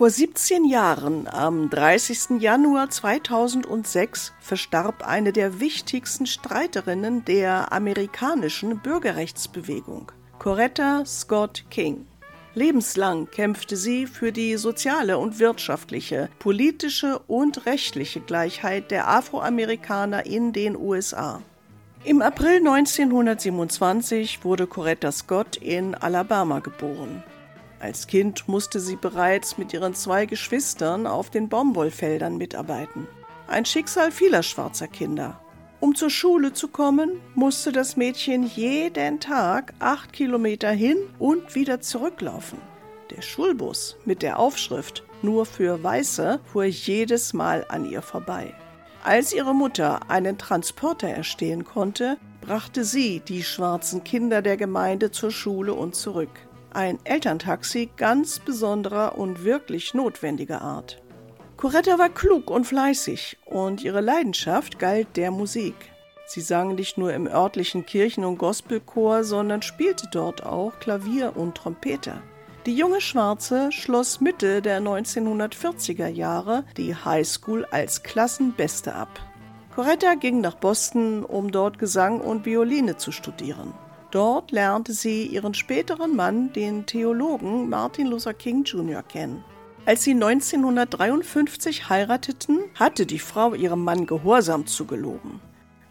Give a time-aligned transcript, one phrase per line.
[0.00, 2.40] Vor 17 Jahren, am 30.
[2.40, 12.06] Januar 2006, verstarb eine der wichtigsten Streiterinnen der amerikanischen Bürgerrechtsbewegung, Coretta Scott King.
[12.54, 20.54] Lebenslang kämpfte sie für die soziale und wirtschaftliche, politische und rechtliche Gleichheit der Afroamerikaner in
[20.54, 21.42] den USA.
[22.04, 27.22] Im April 1927 wurde Coretta Scott in Alabama geboren.
[27.80, 33.08] Als Kind musste sie bereits mit ihren zwei Geschwistern auf den Baumwollfeldern mitarbeiten.
[33.48, 35.40] Ein Schicksal vieler schwarzer Kinder.
[35.80, 41.80] Um zur Schule zu kommen, musste das Mädchen jeden Tag acht Kilometer hin und wieder
[41.80, 42.58] zurücklaufen.
[43.08, 48.52] Der Schulbus mit der Aufschrift nur für Weiße fuhr jedes Mal an ihr vorbei.
[49.02, 55.30] Als ihre Mutter einen Transporter erstehen konnte, brachte sie die schwarzen Kinder der Gemeinde zur
[55.30, 56.30] Schule und zurück
[56.74, 61.02] ein Elterntaxi ganz besonderer und wirklich notwendiger Art.
[61.56, 65.74] Coretta war klug und fleißig und ihre Leidenschaft galt der Musik.
[66.26, 71.56] Sie sang nicht nur im örtlichen Kirchen- und Gospelchor, sondern spielte dort auch Klavier und
[71.56, 72.22] Trompete.
[72.66, 79.20] Die junge Schwarze schloss Mitte der 1940er Jahre die High School als Klassenbeste ab.
[79.74, 83.72] Coretta ging nach Boston, um dort Gesang und Violine zu studieren.
[84.10, 89.44] Dort lernte sie ihren späteren Mann, den Theologen Martin Luther King Jr., kennen.
[89.86, 95.40] Als sie 1953 heirateten, hatte die Frau ihrem Mann Gehorsam zu geloben.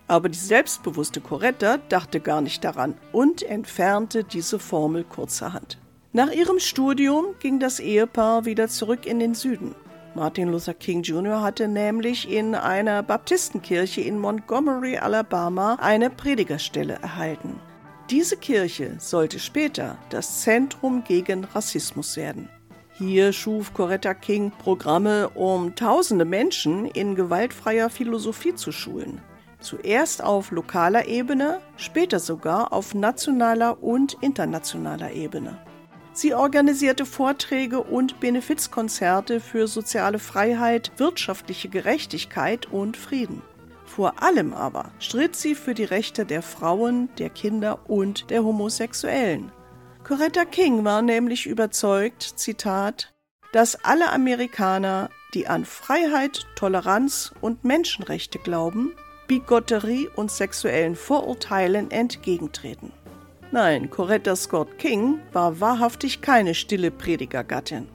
[0.08, 5.78] Aber die selbstbewusste Coretta dachte gar nicht daran und entfernte diese Formel kurzerhand.
[6.12, 9.76] Nach ihrem Studium ging das Ehepaar wieder zurück in den Süden.
[10.16, 11.42] Martin Luther King Jr.
[11.42, 17.60] hatte nämlich in einer Baptistenkirche in Montgomery, Alabama, eine Predigerstelle erhalten.
[18.10, 22.50] Diese Kirche sollte später das Zentrum gegen Rassismus werden.
[22.98, 29.22] Hier schuf Coretta King Programme, um tausende Menschen in gewaltfreier Philosophie zu schulen.
[29.60, 35.60] Zuerst auf lokaler Ebene, später sogar auf nationaler und internationaler Ebene.
[36.12, 43.44] Sie organisierte Vorträge und Benefizkonzerte für soziale Freiheit, wirtschaftliche Gerechtigkeit und Frieden.
[43.90, 49.52] Vor allem aber stritt sie für die Rechte der Frauen, der Kinder und der Homosexuellen.
[50.04, 53.14] Coretta King war nämlich überzeugt, Zitat,
[53.52, 58.94] dass alle Amerikaner, die an Freiheit, Toleranz und Menschenrechte glauben,
[59.28, 62.94] Bigotterie und sexuellen Vorurteilen entgegentreten.
[63.52, 67.88] Nein, Coretta Scott King war wahrhaftig keine stille Predigergattin.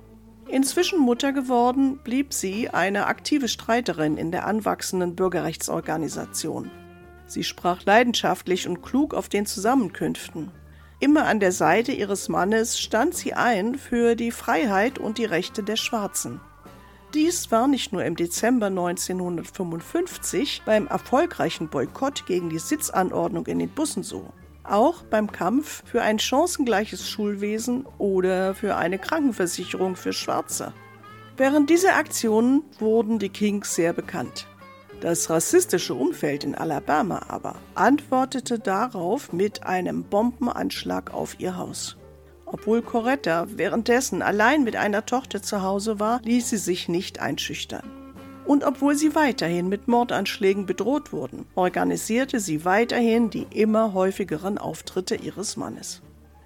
[0.54, 6.70] Inzwischen Mutter geworden, blieb sie eine aktive Streiterin in der anwachsenden Bürgerrechtsorganisation.
[7.26, 10.53] Sie sprach leidenschaftlich und klug auf den Zusammenkünften.
[11.00, 15.64] Immer an der Seite ihres Mannes stand sie ein für die Freiheit und die Rechte
[15.64, 16.41] der Schwarzen.
[17.14, 23.70] Dies war nicht nur im Dezember 1955 beim erfolgreichen Boykott gegen die Sitzanordnung in den
[23.70, 24.32] Bussen so
[24.64, 30.72] auch beim Kampf für ein chancengleiches Schulwesen oder für eine Krankenversicherung für Schwarze.
[31.36, 34.47] Während dieser Aktionen wurden die Kings sehr bekannt.
[35.00, 41.96] Das rassistische Umfeld in Alabama aber antwortete darauf mit einem Bombenanschlag auf ihr Haus.
[42.46, 48.03] Obwohl Coretta währenddessen allein mit einer Tochter zu Hause war, ließ sie sich nicht einschüchtern.
[48.47, 55.15] Und obwohl sie weiterhin mit Mordanschlägen bedroht wurden, organisierte sie weiterhin die immer häufigeren Auftritte
[55.15, 56.03] ihres Mannes.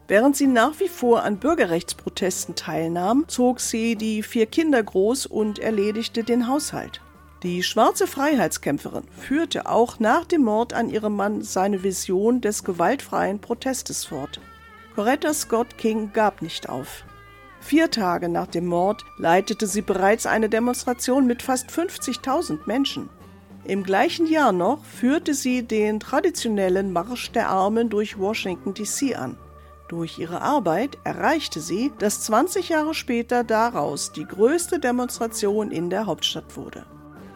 [0.06, 5.58] Während sie nach wie vor an Bürgerrechtsprotesten teilnahm, zog sie die vier Kinder groß und
[5.58, 7.02] erledigte den Haushalt.
[7.42, 13.38] Die schwarze Freiheitskämpferin führte auch nach dem Mord an ihrem Mann seine Vision des gewaltfreien
[13.40, 14.40] Protestes fort.
[14.96, 17.04] Coretta Scott King gab nicht auf.
[17.60, 23.10] Vier Tage nach dem Mord leitete sie bereits eine Demonstration mit fast 50.000 Menschen.
[23.64, 29.14] Im gleichen Jahr noch führte sie den traditionellen Marsch der Armen durch Washington, D.C.
[29.14, 29.36] an.
[29.88, 36.06] Durch ihre Arbeit erreichte sie, dass 20 Jahre später daraus die größte Demonstration in der
[36.06, 36.84] Hauptstadt wurde.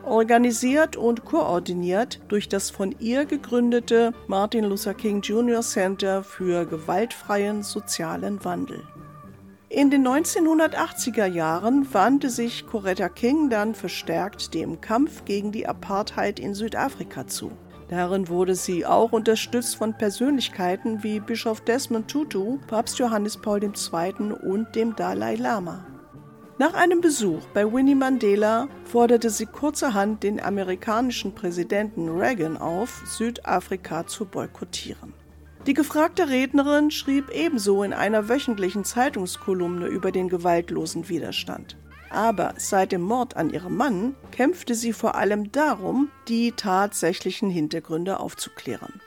[0.04, 5.62] Organisiert und koordiniert durch das von ihr gegründete Martin Luther King Jr.
[5.62, 8.82] Center für gewaltfreien sozialen Wandel.
[9.74, 16.38] In den 1980er Jahren wandte sich Coretta King dann verstärkt dem Kampf gegen die Apartheid
[16.38, 17.52] in Südafrika zu.
[17.88, 24.32] Darin wurde sie auch unterstützt von Persönlichkeiten wie Bischof Desmond Tutu, Papst Johannes Paul II.
[24.46, 25.86] und dem Dalai Lama.
[26.58, 34.06] Nach einem Besuch bei Winnie Mandela forderte sie kurzerhand den amerikanischen Präsidenten Reagan auf, Südafrika
[34.06, 35.21] zu boykottieren.
[35.66, 41.76] Die gefragte Rednerin schrieb ebenso in einer wöchentlichen Zeitungskolumne über den gewaltlosen Widerstand.
[42.10, 48.18] Aber seit dem Mord an ihrem Mann kämpfte sie vor allem darum, die tatsächlichen Hintergründe
[48.18, 49.00] aufzuklären.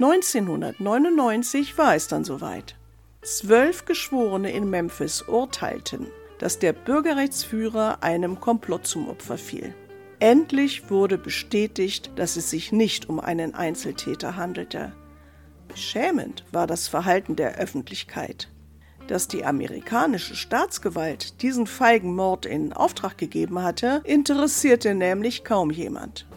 [0.00, 2.74] 1999 war es dann soweit.
[3.22, 6.08] Zwölf Geschworene in Memphis urteilten,
[6.40, 9.72] dass der Bürgerrechtsführer einem Komplott zum Opfer fiel.
[10.18, 14.92] Endlich wurde bestätigt, dass es sich nicht um einen Einzeltäter handelte.
[15.74, 18.48] Beschämend war das Verhalten der Öffentlichkeit.
[19.08, 26.28] Dass die amerikanische Staatsgewalt diesen feigen Mord in Auftrag gegeben hatte, interessierte nämlich kaum jemand.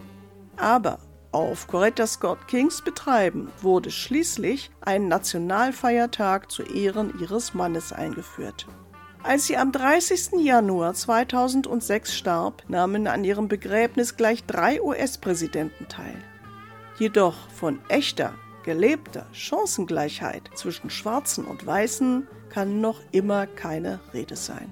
[0.56, 0.98] Aber
[1.30, 8.66] auf Coretta Scott Kings Betreiben wurde schließlich ein Nationalfeiertag zu Ehren ihres Mannes eingeführt.
[9.22, 10.40] Als sie am 30.
[10.40, 16.16] Januar 2006 starb, nahmen an ihrem Begräbnis gleich drei US-Präsidenten teil.
[16.98, 18.34] Jedoch von echter,
[18.68, 24.70] gelebter Chancengleichheit zwischen Schwarzen und Weißen kann noch immer keine Rede sein.